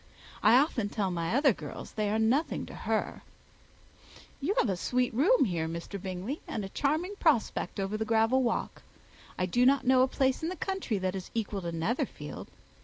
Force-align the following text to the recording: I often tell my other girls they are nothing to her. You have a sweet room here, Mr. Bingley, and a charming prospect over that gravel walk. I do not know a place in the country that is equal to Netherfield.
I 0.41 0.57
often 0.57 0.89
tell 0.89 1.11
my 1.11 1.35
other 1.35 1.53
girls 1.53 1.91
they 1.91 2.09
are 2.09 2.17
nothing 2.17 2.65
to 2.65 2.73
her. 2.73 3.21
You 4.39 4.55
have 4.57 4.67
a 4.69 4.75
sweet 4.75 5.13
room 5.13 5.45
here, 5.45 5.67
Mr. 5.67 6.01
Bingley, 6.01 6.41
and 6.47 6.65
a 6.65 6.69
charming 6.69 7.13
prospect 7.19 7.79
over 7.79 7.97
that 7.97 8.05
gravel 8.05 8.41
walk. 8.41 8.81
I 9.37 9.45
do 9.45 9.63
not 9.63 9.85
know 9.85 10.01
a 10.01 10.07
place 10.07 10.41
in 10.41 10.49
the 10.49 10.55
country 10.55 10.97
that 10.97 11.13
is 11.13 11.29
equal 11.35 11.61
to 11.61 11.71
Netherfield. 11.71 12.47